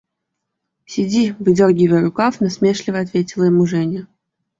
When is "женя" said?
3.67-4.07